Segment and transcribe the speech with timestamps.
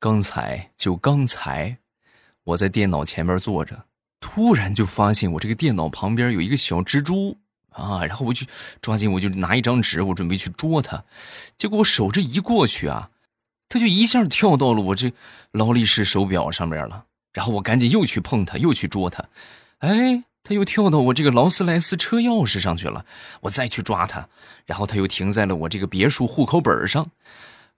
[0.00, 1.76] 刚才就刚才，
[2.44, 3.84] 我在电脑前面坐着，
[4.18, 7.36] 突然就发现我这个电脑旁边有一个小蜘蛛
[7.68, 8.46] 啊，然后我就
[8.80, 11.04] 抓紧，我就拿一张纸，我准备去捉它，
[11.58, 13.10] 结果我手这一过去啊，
[13.68, 15.12] 它就一下跳到了我这
[15.52, 17.04] 劳力士手表上面了，
[17.34, 19.26] 然后我赶紧又去碰它，又去捉它，
[19.80, 23.04] 哎，它又跳到我这个劳斯莱斯车钥匙上去了，
[23.42, 24.26] 我再去抓它，
[24.64, 27.10] 然后它又停在了我这个别墅户口本上。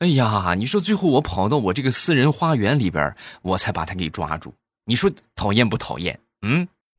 [0.03, 4.53] 哎呀，你说最后我跑到我这个私人花园里边，我才把他给抓住。
[4.87, 6.19] 你说讨厌不讨厌？
[6.45, 6.67] 嗯。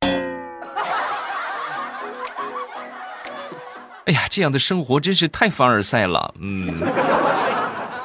[4.06, 6.34] 哎呀，这样的生活真是太凡尔赛了。
[6.38, 6.74] 嗯。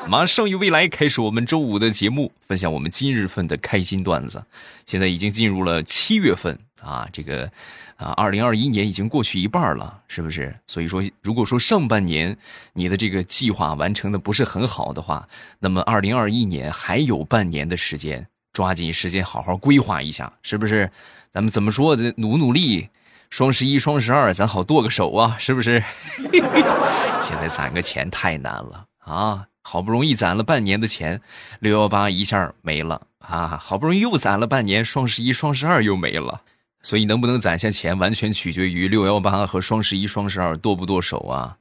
[0.09, 4.43] 马上与未来开始我们周五的节目，分享我们今日份的开心段子。
[4.85, 7.49] 现在已经进入了七月份啊，这个
[7.97, 10.55] 啊，二零二一年已经过去一半了，是不是？
[10.67, 12.37] 所以说，如果说上半年
[12.73, 15.27] 你的这个计划完成的不是很好的话，
[15.59, 20.89] 那么二零二一年还有半年的时间，抓紧时间好好规划一下，是不是？
[21.31, 22.13] 咱们怎么说的？
[22.17, 22.89] 努努力，
[23.29, 25.83] 双十一、双十二咱好剁个手啊，是不是？
[27.21, 29.45] 现在攒个钱太难了啊！
[29.61, 31.21] 好不容易攒了半年的钱，
[31.59, 33.59] 六幺八一下没了啊！
[33.61, 36.41] 好不容易又攒了半年，双十一、双十二又没了，
[36.81, 41.57] 所以能不能攒下钱，完全取决于六幺八和双十一、双十二剁不剁手啊！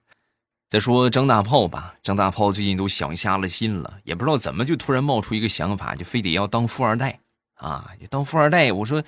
[0.71, 7.21] 再说张大炮吧，张大炮最近都想瞎了心了，也不知道怎么就突然冒出一个想法，就非得要当富二代
[7.55, 7.91] 啊！
[8.11, 9.03] 当富二代，我说，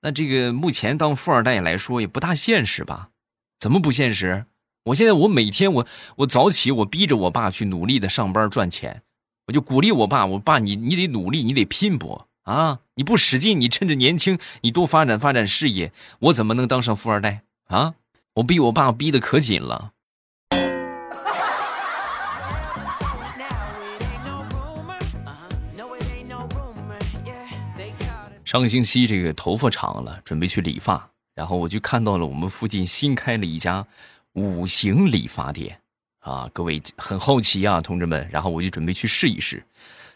[0.00, 3.10] 那这个目前当富二代来说也不大现实吧？
[3.58, 4.46] 怎么不现实？
[4.84, 9.02] 我现在我每天我我早起我逼着我爸去努力的上班赚钱，
[9.48, 12.80] 我就鼓励我爸，我爸你你得努力，你得拼搏啊！
[12.94, 17.94] 你不使劲，你趁着年轻，你多发展发展事业，我怎么能当上富二代啊？
[18.34, 19.92] 我逼我爸逼得可紧了。
[28.44, 33.86] 上个星期这个头发长了，准备去理发，然后我就看到了我们附近新开了一家。
[34.34, 35.80] 五行理发店，
[36.20, 39.62] 啊，各位很好奇啊，同志们，然后我就准备去试一试。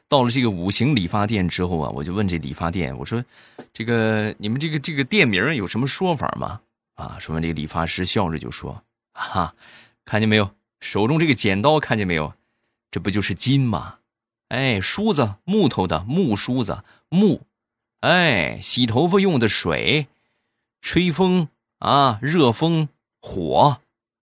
[0.09, 3.25] 到了这个五行理发店之后啊，我就问这理发店，我说
[3.73, 6.61] ：“这个你们这个这个店名有什么说法吗？”
[6.95, 8.83] 啊，说完这个理发师笑着就说
[9.15, 9.55] ：“哈，
[10.05, 10.51] 看见没有，
[10.81, 12.33] 手中这个剪刀看见没有？
[12.91, 13.97] 这不就是金吗？
[14.49, 17.43] 哎，梳子木头的木梳子木，
[18.01, 20.07] 哎，洗头发用的水，
[20.81, 21.49] 吹风
[21.79, 22.89] 啊，热风
[23.21, 23.81] 火。”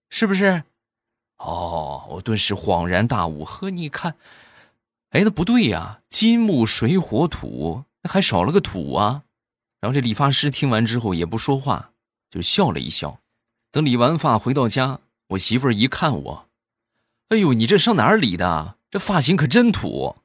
[0.09, 0.63] 是不是？
[1.39, 3.45] 哦，我顿时恍然大悟。
[3.45, 4.15] 呵，你看，
[5.13, 9.25] 哎，那不对呀，金木水火土，那还少了个土啊。
[9.81, 11.91] 然后这理发师听完之后也不说话，
[12.31, 13.19] 就笑了一笑。
[13.71, 16.49] 等理完发回到家，我媳妇儿一看我，
[17.29, 18.77] 哎呦，你这上哪儿理的？
[18.91, 20.17] 这发型可真土。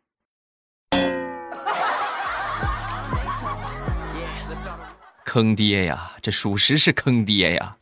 [5.25, 6.13] 坑爹呀！
[6.21, 7.77] 这属实是坑爹呀。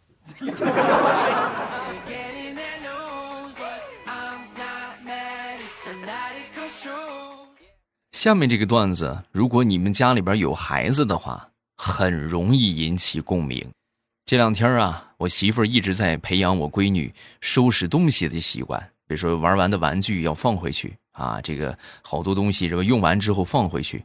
[8.26, 13.70] 下面这个段子，如果你们家里边有孩子的话，很容易引起共鸣。
[14.26, 24.04] 这两天啊，我媳妇儿一直在培养我闺女收拾东西的习惯，比如说玩完的玩具要放回去啊，这个好多东西这个用完之后放回去，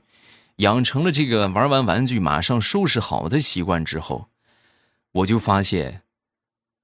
[0.56, 4.28] 养成了这个玩完玩具马上收拾好的习惯之后，
[5.12, 6.02] 我就发现，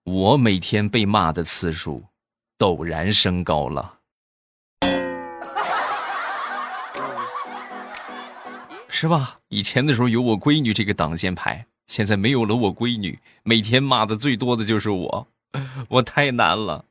[0.05, 2.05] 我每天被骂的次数
[2.59, 3.96] 陡然升高了。
[8.99, 9.41] 是吧？
[9.49, 15.29] 以前的时候有我闺女这个挡箭牌，现在没有了我闺女，每天骂的最多的就是我，
[15.89, 16.83] 我太难了。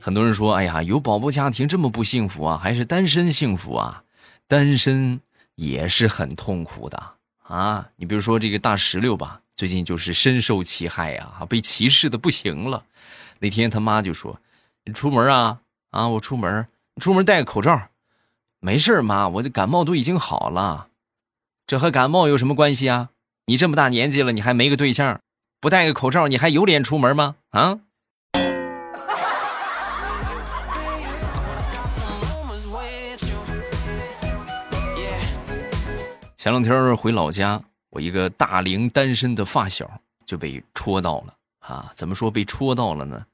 [0.00, 4.02] 很多人说：“哎呀，有宝宝家庭这么不幸福啊，还是单身幸福啊？
[4.48, 5.20] 单身
[5.54, 7.00] 也是很痛苦的
[7.44, 7.88] 啊！
[7.94, 12.84] 你比如说这个大石榴吧，最近就是深受其害呀，被歧视的不行了。
[13.38, 14.36] 那天他妈就说。”
[14.86, 15.60] 你出门啊
[15.92, 16.08] 啊！
[16.08, 16.68] 我出门，
[17.00, 17.88] 出门戴个口罩，
[18.60, 20.88] 没事妈，我这感冒都已经好了，
[21.66, 23.08] 这和感冒有什么关系啊？
[23.46, 25.18] 你这么大年纪了，你还没个对象，
[25.58, 27.36] 不戴个口罩，你还有脸出门吗？
[27.48, 27.80] 啊！
[36.36, 39.90] 前两天回老家，我一个大龄单身的发小
[40.26, 41.90] 就被戳到了啊！
[41.94, 43.24] 怎么说被戳到了呢？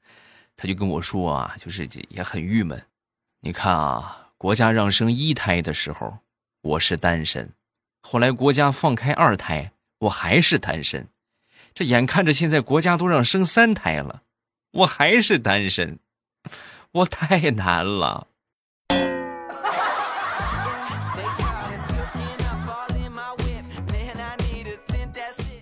[0.61, 2.79] 他就跟我说啊，就是也很郁闷。
[3.39, 6.19] 你看啊，国家让生一胎的时候，
[6.61, 7.47] 我是单身；
[8.03, 9.71] 后来国家放开二胎，
[10.01, 11.07] 我还是单身。
[11.73, 14.21] 这眼看着现在国家都让生三胎了，
[14.71, 15.97] 我还是单身，
[16.91, 18.27] 我太难了。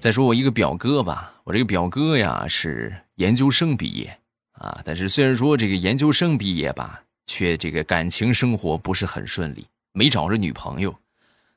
[0.01, 4.19] 再说我一个表哥吧，我这个表哥呀是研究生毕业
[4.59, 10.95] 啊，但是虽然说这个研究生毕业吧，却这个感情生活不是很顺利，没找着女朋友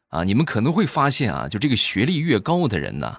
[0.09, 0.25] 啊。
[0.25, 3.19] 你们可能会发现啊，就这个学历越高的人呢，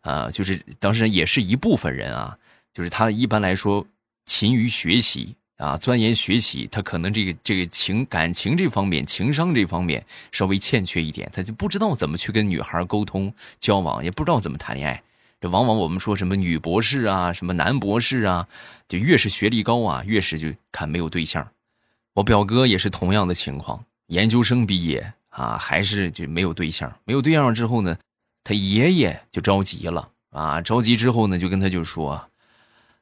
[0.00, 2.38] 啊，就是当然也是一部分人啊，
[2.72, 3.86] 就是他一般来说
[4.24, 5.36] 勤于学习。
[5.56, 15.02] 啊，钻研学习，他可能这个这个情感情这方面，情商这方面稍微欠缺一点，他就不知道怎么去跟女孩沟通交往，也不知道怎么谈恋爱。
[15.40, 18.48] 这往往我们说什么女博士啊，什么男博士啊，
[18.88, 21.46] 就越是学历高啊，越是就看没有对象。
[22.14, 26.92] 我表哥也是同样的情况，研究生毕业啊，还是就没有对象。
[27.04, 27.96] 没有对象之后呢，
[28.44, 32.28] 他爷爷就着急了啊，着急之后呢，就跟他就说：“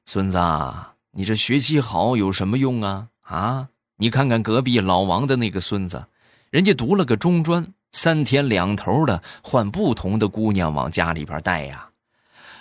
[0.06, 3.06] 孙子。”啊你这学习好有什么用啊？
[3.20, 3.68] 啊！
[3.98, 6.08] 你看看隔壁老王的那个孙子，
[6.50, 11.88] 人家读了个中专，三天两头的换不同的姑娘往家里边带呀。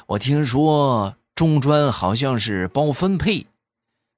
[0.07, 3.47] 我听说中专好像是包分配，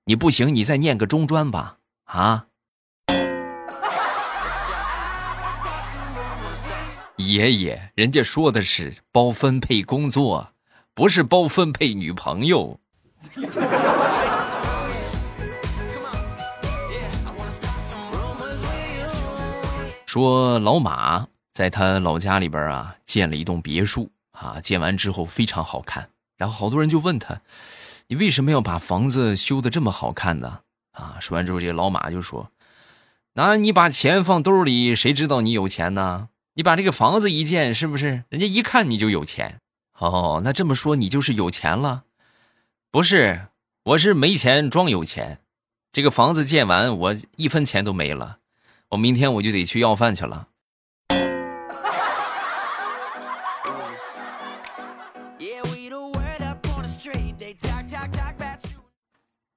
[0.05, 1.77] 你不行，你再念个中专吧。
[2.05, 2.47] 啊！
[7.17, 10.49] 爷爷，人家说的是包分配工作，
[10.95, 12.79] 不是包分配女朋友。
[20.07, 26.09] 说老马在他老家里边啊建了一栋别墅啊，建完之后非常好看。
[26.37, 27.41] 然后好多人就问他
[28.07, 30.59] ：“你为什么要把房子修的这么好看呢？”
[30.91, 32.51] 啊，说完之后，这个老马就说
[33.33, 36.29] ：“那你把钱放兜里，谁知道你有钱呢？
[36.53, 39.59] 你把这个房子一建，是不是人家一看你就有钱？
[39.97, 42.03] 哦，那这么说你就是有钱了？
[42.91, 43.47] 不是，
[43.83, 45.39] 我是没钱装有钱。
[45.91, 48.39] 这个房子建完，我一分钱都没了。”
[48.89, 50.47] 我明天我就得去要饭去了。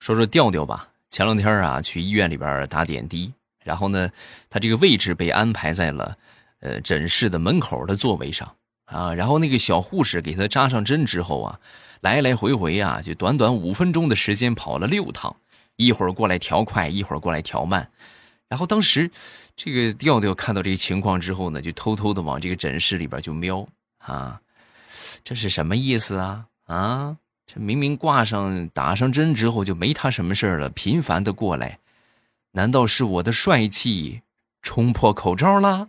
[0.09, 3.31] 说说调调吧，前两天啊去医院里边打点滴，
[3.63, 4.11] 然后呢，
[4.49, 6.17] 他这个位置被安排在了
[6.61, 8.51] 呃诊室的门口的座位上
[8.87, 11.61] 啊，然后那个小护士给他扎上针之后啊，
[12.01, 15.37] 来来回回啊就短短五分钟的时间跑了六趟，
[15.77, 17.87] 一会儿过来调快，一会儿过来调慢。
[18.49, 19.11] 然后当时，
[19.57, 23.69] 这个调调看到这个情况之后呢，就偷偷的往这个诊室里边就瞄
[23.99, 24.41] 啊，
[25.23, 26.47] 这是什么意思啊？
[26.65, 27.17] 啊，
[27.51, 31.79] 这明明挂上打上针之后就没他什么事了，频繁的过来，
[32.53, 34.21] 难道是我的帅气
[34.61, 35.89] 冲破口罩了？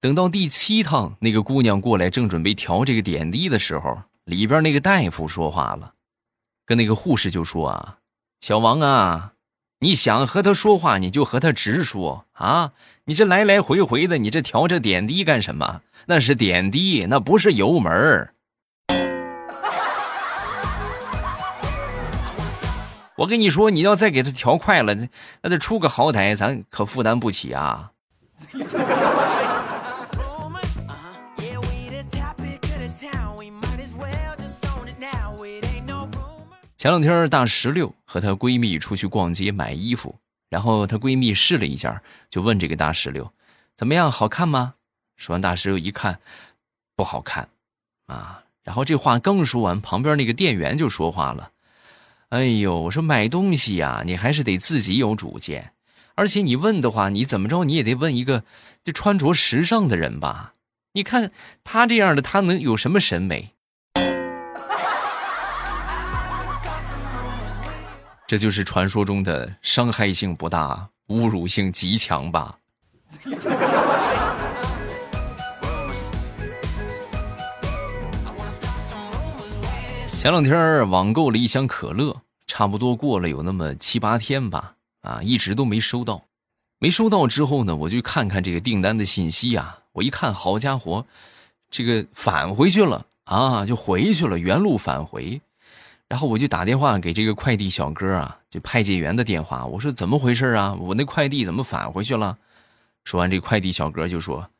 [0.00, 5.92] 等到第七趟那个姑娘过来，正准备调这个点滴的时候，里边那个大夫说话了，
[6.64, 7.98] 跟那个护士就说啊，
[8.40, 9.32] 小王啊。
[9.80, 12.72] 你想和他说话，你就和他直说啊！
[13.04, 15.82] 你这来来回回的，你这调这点滴干什么？
[16.06, 18.32] 那是点滴，那不是油门
[23.16, 25.08] 我跟你说，你要再给他调快了，那
[25.42, 27.92] 那得出个好歹，咱可负担不起啊！
[36.76, 40.14] 前两天大石榴和她闺蜜出去逛街买衣服，
[40.50, 41.98] 然后她闺蜜试了一件，
[42.28, 43.32] 就问这个大石榴
[43.74, 44.74] ：“怎么样，好看吗？”
[45.16, 46.18] 说完，大石榴一看，
[46.96, 47.48] 不好看，
[48.06, 48.42] 啊！
[48.64, 51.52] 然后这话刚说完，旁边那个店员就说话了
[52.34, 55.72] ：“哎呦，我说买东西呀，你还是得自己有主见，
[56.16, 58.42] 而且你问的话，你怎么着你也得问一个
[58.82, 60.54] 就穿着时尚的人吧？
[60.94, 61.30] 你看
[61.62, 63.52] 他这样的，他能有什么审美？”
[68.26, 72.58] 这就是传说中的伤害性不大、侮辱性极强吧？
[80.18, 86.24] 前两天网购了一箱可乐，差不多过了有那么七八天吧，啊，一直都没收到。
[86.78, 91.06] 没收到之后呢，我就看看这个订单的信息啊，我一看，好家伙，
[91.70, 95.40] 这个返回去了啊，就回去了，原路返回。
[96.06, 99.64] 然后我就打电话给这个快递小哥啊，就派件员的电话。
[99.64, 100.74] 我说怎么回事啊？
[100.78, 102.36] 我那快递怎么返回去了？
[103.04, 104.50] 说完，这快递小哥就说：“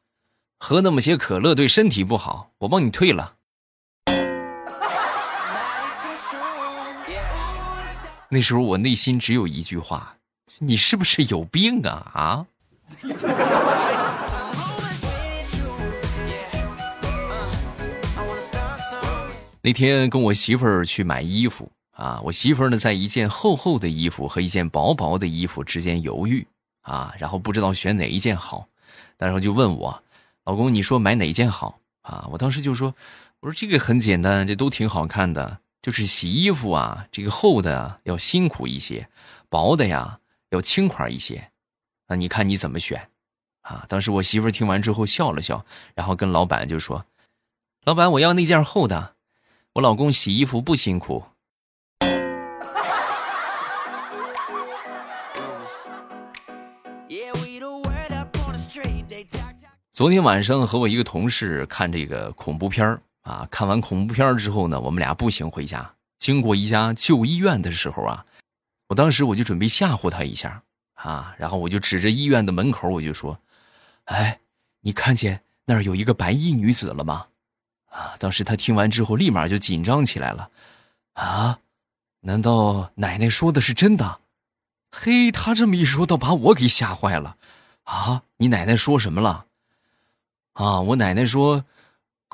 [0.59, 3.35] 喝那么些可乐对身体不好，我帮你退了。”
[8.35, 10.17] 那时候我内心只有一句话
[10.59, 12.45] ：“你是不是有病啊？”啊！
[19.63, 26.45] 那天跟我媳妇儿去买衣服啊，我媳妇儿呢，在一件厚厚的衣服和一件薄薄的衣服之间犹豫
[26.83, 28.67] 啊，然后不知道选哪一件好，
[29.17, 30.03] 然后就问我，
[30.43, 32.29] 老公，你说买哪一件好啊？
[32.33, 32.93] 我当时就说，
[33.39, 39.07] 我说这个很简单，这都挺好看的，就是洗衣服啊，这个厚的要辛苦一些，
[39.51, 41.51] 薄的呀要轻快一些，
[42.09, 43.11] 那你看你怎么选？
[43.61, 47.05] 啊，当时我媳妇听完之后笑了笑，然后跟老板就说，
[47.85, 49.17] 老板，我要那件厚的，
[49.75, 51.23] 我老公洗衣服不辛苦。
[59.93, 68.25] 昨天晚上和我一个同事看这个恐怖片啊，看完恐怖片之后呢，我们俩步行回家，经过一家旧医院的时候啊，
[68.89, 70.63] 我当时我就准备吓唬他一下
[70.95, 73.39] 啊，然后我就指着医院的门口，我就说
[74.05, 74.39] ：“哎，
[74.81, 77.27] 你看见那儿有一个白衣女子了吗？”
[77.91, 80.51] 啊，当时他听完之后立马就紧张起来了，
[81.15, 81.61] 啊，
[82.21, 84.21] 难道奶奶说的是真的？
[84.91, 87.37] 嘿，他这么一说，倒把我给吓坏了，
[87.85, 89.47] 啊，你奶奶说什么了？
[90.53, 91.65] 啊，我奶奶说，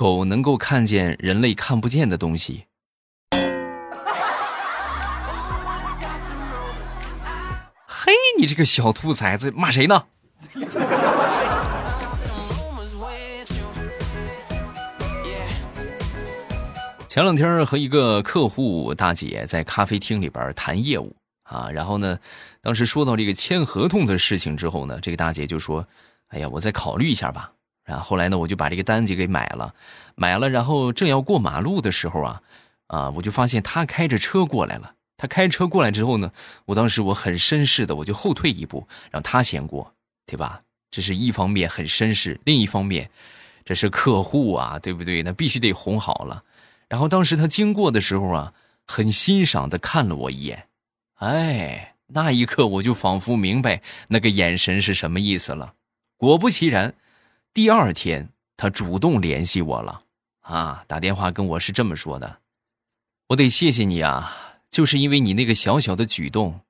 [0.00, 2.64] 狗能够看见人类看不见的东西。
[7.87, 10.02] 嘿，你这个小兔崽子，骂谁呢？
[17.07, 22.19] 前两天和一个客户大姐在咖啡厅里边谈业务啊，然后呢，
[22.62, 25.87] 当时说到这个签合同的事情之后呢，这个大姐就说
[26.33, 27.52] ：“哎呀，我再考虑一下吧。”
[27.90, 29.75] 然后后来呢，我就把这个单子给买了，
[30.14, 32.42] 买了，然后正要过马路的时候啊，
[32.87, 34.94] 啊，我就发现他开着车过来了。
[35.16, 36.30] 他开车过来之后呢，
[36.66, 39.92] 我当时我很绅士的，我就后退一步，让他先过，
[40.25, 40.62] 对吧？
[40.88, 43.11] 这是一方面很绅士，另一方面，
[43.64, 45.25] 这是客户啊，对不对？
[45.25, 46.44] 那必须得哄好了。
[46.88, 48.52] 然后当时他经过的时候啊，
[48.87, 50.68] 很欣赏的看了我一眼，
[51.16, 55.75] 哎，那一刻我就仿佛明白那个眼神是什么意思了。
[56.16, 56.94] 果不其然。
[57.52, 60.02] 第二天，他主动联系我了，
[60.42, 62.38] 啊，打电话跟我是这么说的
[63.26, 64.37] ：“我得谢谢你啊，
[64.71, 66.61] 就是因为你那个小小的举动，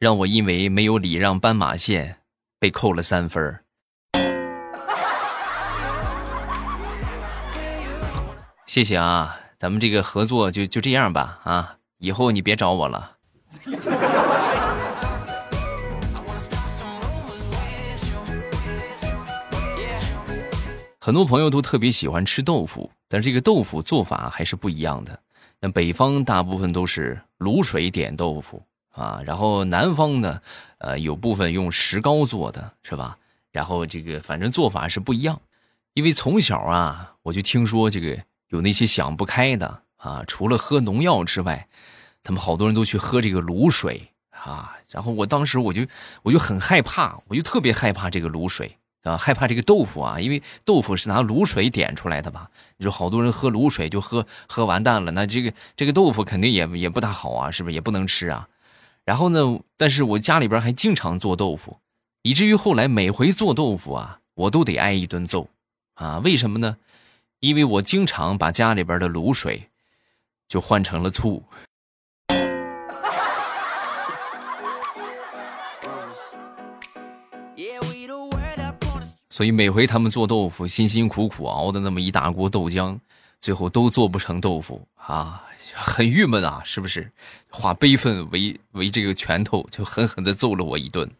[0.00, 2.18] 让我因为没有礼让斑马线
[2.58, 3.60] 被扣了三分
[8.66, 13.18] 谢谢啊，咱们这个合作就就这样吧，啊，以后你别找我了。
[21.04, 25.18] 很多朋友都特别喜欢吃豆腐，但这个豆腐做法还是不一样的。
[25.58, 30.40] 那北方大部分都是卤水点豆腐啊，然后南方呢，
[30.78, 33.18] 呃，有部分用石膏做的，是吧？
[33.50, 35.40] 然后这个反正做法是不一样。
[35.94, 38.16] 因为从小啊，我就听说这个
[38.50, 41.66] 有那些想不开的啊，除了喝农药之外，
[42.22, 44.78] 他们好多人都去喝这个卤水啊。
[44.88, 45.84] 然后我当时我就
[46.22, 48.78] 我就很害怕，我就特别害怕这个卤水。
[49.02, 52.50] 啊，害怕这个豆腐啊，因为豆腐是拿卤水点出来的吧？
[52.76, 58.48] 你说好多人喝卤水就喝喝完蛋了，那这个这个豆腐肯定也也不大好啊，是不是也不能吃啊？
[59.04, 61.78] 然后呢，但是我家里边还经常做豆腐，
[62.22, 65.48] 以至于后来每回做豆腐啊，我都得挨一顿揍
[65.94, 66.18] 啊！
[66.18, 66.76] 为什么呢？
[67.40, 69.68] 因为我经常把家里边的卤水
[70.46, 71.42] 就换成了醋。
[79.32, 82.98] 所以每回他们做豆腐，辛辛苦苦熬的那么一大锅豆浆，
[83.40, 85.42] 最后都做不成豆腐啊，
[85.74, 87.10] 很郁闷啊，是不是？
[87.48, 91.10] 化悲愤为为这个拳头，就狠狠的揍了我一顿。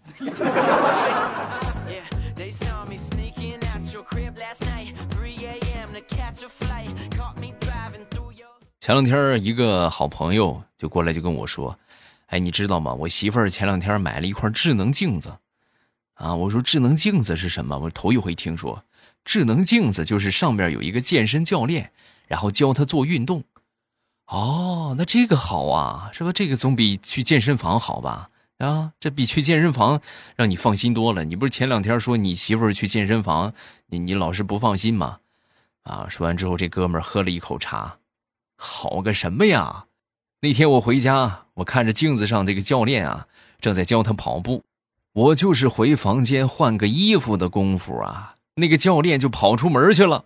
[8.78, 11.74] 前两天一个好朋友就过来就跟我说
[12.28, 12.92] ：“哎，你知道吗？
[12.92, 15.34] 我媳妇儿前两天买了一块智能镜子。”
[16.14, 17.78] 啊，我说智能镜子是什么？
[17.78, 18.84] 我头一回听说，
[19.24, 21.92] 智能镜子就是上面有一个健身教练，
[22.26, 23.44] 然后教他做运动。
[24.26, 26.32] 哦，那这个好啊，是吧？
[26.32, 28.28] 这个总比去健身房好吧？
[28.58, 30.00] 啊，这比去健身房
[30.36, 31.24] 让你放心多了。
[31.24, 33.52] 你不是前两天说你媳妇去健身房，
[33.86, 35.18] 你你老是不放心吗？
[35.82, 37.98] 啊，说完之后，这哥们儿喝了一口茶，
[38.56, 39.86] 好个什么呀？
[40.40, 43.26] 那天我回家，我看着镜子上这个教练啊，
[43.60, 44.62] 正在教他跑步。
[45.14, 50.24] 我就是回房间换个衣服的功夫啊，那个教练就跑出门去了。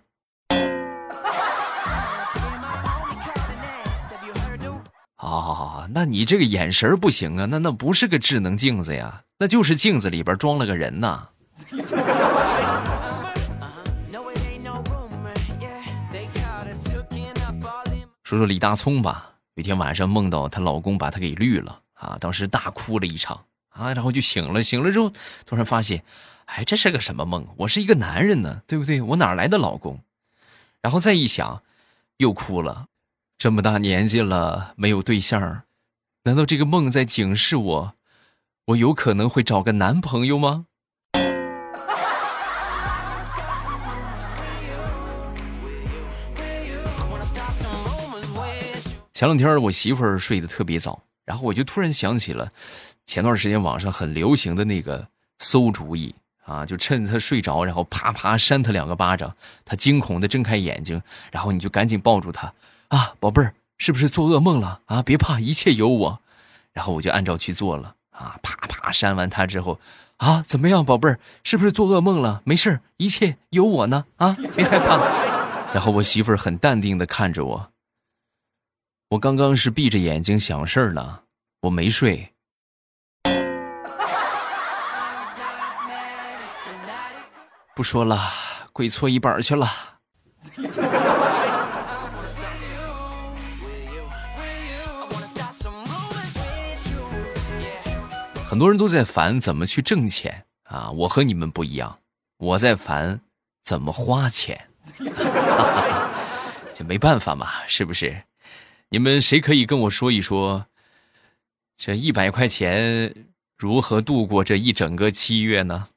[5.17, 11.27] 啊，那你这个眼神不行啊，那那不是个智能镜子呀，那就是镜子里边装了个人呐。
[18.23, 23.41] 说说李大聪吧，有天晚上梦到她老公把她给绿了啊，当时大哭了一场
[23.77, 25.13] 啊，然后就醒了，醒了之后
[25.45, 26.03] 突然发现，
[26.47, 27.47] 哎，这是个什么梦？
[27.59, 29.01] 我是一个男人呢，对不对？
[29.03, 30.01] 我哪来的老公？
[30.81, 31.63] 然后再一想，
[32.17, 32.87] 又哭了。
[33.37, 35.63] 这么大年纪了没有对象，
[36.23, 37.95] 难道这个梦在警示我，
[38.67, 40.67] 我有可能会找个男朋友吗？
[49.13, 52.53] 前两天我媳妇儿睡得特别早，然后我就突然想起了
[53.07, 55.09] 前段时间网上很流行的那个
[55.39, 59.35] 馊主意啊，就趁他睡着，然后啪啪扇他两个巴掌，
[59.65, 61.01] 他惊恐的睁开眼睛，
[61.33, 62.53] 然后你就赶紧抱住他
[62.89, 65.03] 啊，宝贝儿，是不是做噩梦了啊？
[65.03, 66.21] 别怕，一切有我。
[66.73, 69.81] 然后我就按照去做了啊，啪啪扇完他之后
[70.19, 72.43] 啊，怎么样，宝贝儿，是不是做噩梦了？
[72.45, 74.99] 没事一切有我呢啊，别害怕。
[75.75, 77.73] 然后我媳妇儿很淡定的看着我。
[79.11, 81.21] 我刚刚是闭着眼睛想事儿呢，
[81.63, 82.33] 我没睡。
[87.77, 88.33] 不说了，
[88.73, 89.71] 跪搓衣板去了。
[98.49, 101.99] 很多人都在烦怎么去挣钱啊，我和你们不一样，
[102.39, 103.21] 我在烦
[103.63, 104.71] 怎么花钱。
[106.73, 108.23] 这没办法嘛，是不是？
[108.89, 110.65] 你们谁可以跟我说一说，
[111.77, 113.27] 这一百块钱
[113.59, 115.89] 如何度过这一整个七月呢？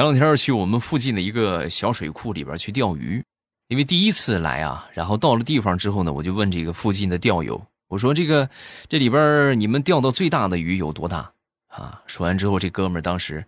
[0.00, 3.22] 前两天去我们附近的一个小水库里边去钓鱼，
[3.68, 8.48] 因为第一次来啊，然后到了地方之后呢，我就问这个附近的钓友，我说这个
[8.88, 11.30] 这里边你们钓到最大的鱼有多大
[11.66, 12.02] 啊？
[12.06, 13.44] 说完之后，这哥们当时。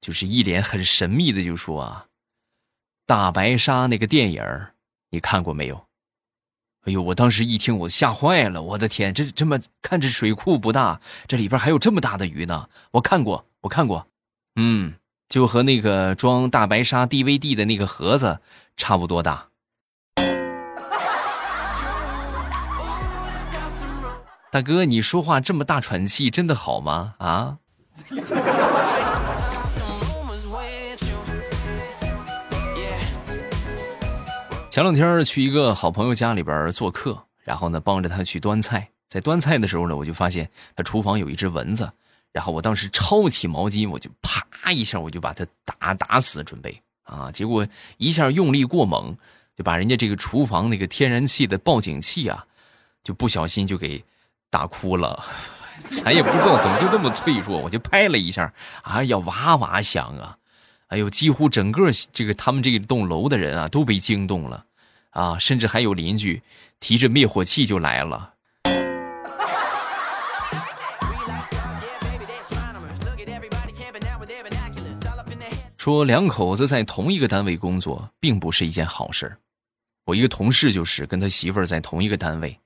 [0.00, 2.06] 就是一脸很神秘的就说啊，
[3.06, 4.42] 大白鲨那个电影
[5.10, 5.76] 你看过没有？
[6.86, 12.66] 哎呦，我当时一听我吓坏了，我的天，这这么看着水库不大，这里边还有这么大的鱼呢？
[12.92, 14.04] 我看过，我看过，
[14.56, 14.94] 嗯，
[15.32, 18.40] 就和那个装大白鲨 DVD 的那个盒子
[18.76, 19.48] 差不多大。
[24.50, 27.14] 大哥，你说话这么大喘气，真的好吗？
[27.16, 27.56] 啊？
[34.68, 38.90] 前两天去一个好朋友家里边做客，然后呢帮着他去端菜。
[39.08, 41.90] 在端菜的时候呢，我就发现他厨房有一只蚊子，
[42.32, 47.66] 然后我当时抄起毛巾，我就啪一下，我就把它打打死，准备啊，结果
[47.98, 49.16] 一下用力过猛，
[49.56, 52.46] 就把人家这个厨房那个天然气的报警器啊，
[53.04, 54.02] 就不小心就给
[54.50, 55.22] 打哭了。
[55.90, 60.38] 咱也不知道怎么就那么脆弱，我就拍了一下，哎呀，哇哇响啊！
[60.88, 64.64] 哎呦，几乎整个这个他们这一栋楼的人啊都被惊动了，
[65.10, 66.42] 啊，甚至还有邻居
[66.80, 68.34] 提着灭火器就来了。
[75.82, 79.36] 说两口子在同一个单位工作，并不是一件好事
[80.04, 82.56] 我一个同事就是跟他媳妇儿在同一个单位，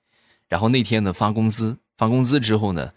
[0.49, 2.93] 然后那天呢发工资，发工资之后呢，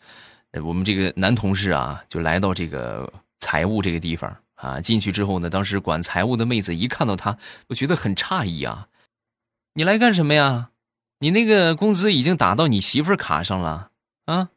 [0.62, 4.36] 我们这个男同事啊就来到这个财务这个地方。
[4.56, 7.38] 啊，进去之后呢，当时管财务的妹子一看到他，
[7.70, 8.90] 我觉得很诧异啊。
[9.76, 10.72] 你来干什么呀？
[11.20, 13.92] 你那个工资已经打到你媳妇儿卡上了
[14.26, 14.50] 啊。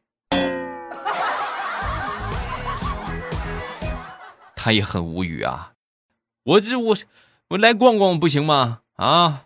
[4.63, 5.73] 他也很无语啊。
[6.45, 6.97] 我这我
[7.49, 8.83] 我来逛逛不行吗？
[8.95, 9.43] 啊。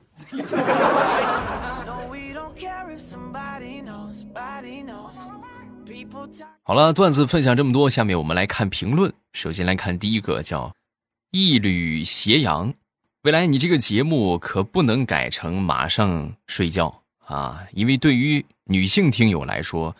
[6.63, 9.11] 好了，段子分享这么多，下面我们来看评论。
[9.33, 10.75] 首先来看第一个，叫
[11.33, 12.75] “一缕斜阳”。
[13.25, 19.97] 未来你这个节目可不能改成马上睡觉啊，因为对于女性听友来说，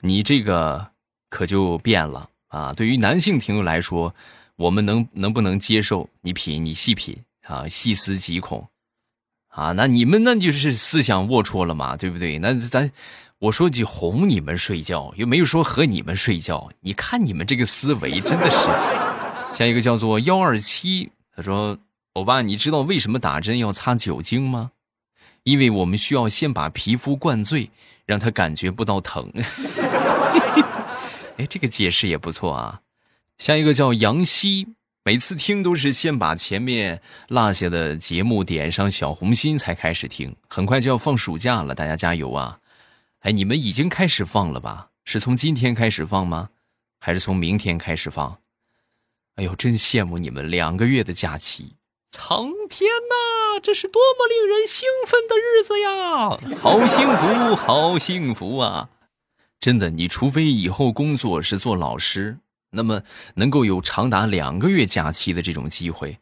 [0.00, 0.90] 你这个
[1.30, 2.74] 可就变了啊。
[2.74, 4.14] 对于男性听友来说，
[4.60, 6.06] 我们能能不能接受？
[6.20, 8.68] 你品，你细品啊，细思极恐
[9.48, 9.72] 啊。
[9.72, 12.38] 那你们那就是思想龌龊了嘛，对不对？
[12.38, 12.92] 那咱。
[13.38, 16.68] 我说句哄你们睡觉，又没有说和你们睡觉。
[16.80, 18.68] 你看你们这个思维真的是。
[19.56, 21.78] 下一个叫做幺二七，他说
[22.12, 24.72] ：“欧巴，你知道为什么打针要擦酒精吗？
[25.44, 27.70] 因为我们需要先把皮肤灌醉，
[28.04, 29.32] 让他感觉不到疼。
[31.38, 32.82] ”哎，这个解释也不错啊。
[33.40, 34.68] 下一个叫杨希，
[35.02, 40.36] 每次听都是先把前面落下的节目点上小红心才开始听。
[40.50, 42.58] 很快就要放暑假了，大家加油啊！
[43.20, 44.90] 哎，你们已经开始放了吧？
[45.06, 46.50] 是从今天开始放吗？
[46.98, 48.40] 还是从明天开始放？
[49.36, 51.76] 哎呦，真羡慕你们两个月的假期！
[52.10, 56.58] 苍天呐，这是多么令人兴奋的日子呀！
[56.60, 58.90] 好幸福，好幸福啊！
[59.58, 62.36] 真的，你除非以后工作是做老师，
[62.70, 63.02] 那么
[63.34, 66.18] 能够有长达两个月假期的这种机会，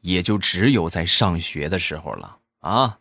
[0.00, 2.98] 也就只有在上学的时候了啊！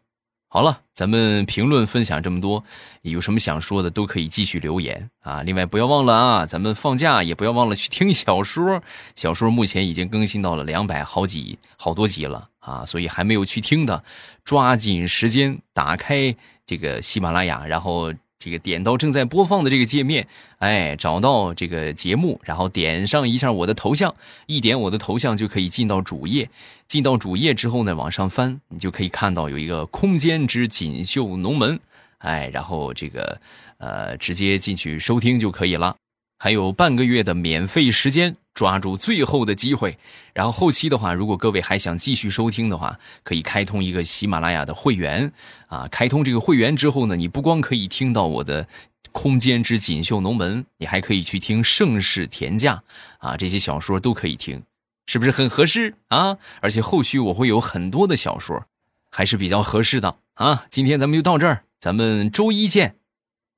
[0.52, 2.64] 好了，咱们评论分享这么多，
[3.04, 5.44] 有什么想说的都可以继续留言啊！
[5.44, 8.82] 另外不要忘了啊，咱们放假也不要忘了去听小说，
[9.16, 12.86] 小说目前已经更新到了两百好几好多集了啊！
[12.86, 14.04] 所以还没有去听的，
[14.44, 16.36] 抓紧时间打开
[16.66, 18.14] 这个喜马拉雅，然后。
[18.40, 20.26] 这个点到正在播放的这个界面，
[20.60, 26.50] 哎，找到这个节目，然后点上一下我的头像，一点我的头像就可以进到主页。
[26.88, 31.78] 进到主页之后呢，往上翻，你就可以看到有一个“空间之锦绣龙门”，
[32.20, 33.42] 哎，然后这个
[33.78, 35.98] 呃，直接进去收听就可以了。
[36.40, 39.98] 还有半个月的免费时间，抓住最后的机会。
[40.34, 45.32] 然后后期的话，如果各位还想继续收听的话，可以开通一个喜马拉雅的会员
[45.68, 45.88] 啊。
[45.88, 48.66] 开通这个会员之后呢，你不光可以听到我的
[49.14, 52.84] 《空间之锦绣龙门》，你还可以去听《盛世田价》
[53.26, 54.62] 啊，这些小说都可以听，
[55.08, 56.36] 是不是很合适啊？
[56.60, 58.66] 而且后续我会有很多的小说，
[59.10, 60.66] 还是比较合适的啊。
[60.70, 62.98] 今天咱们就到这儿，咱们周一见。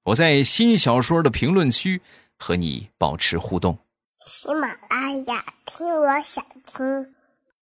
[0.04, 2.04] 我在新小说的评论区。
[2.44, 3.78] 和你保持互动。
[4.24, 7.16] 喜马拉雅，听我想听。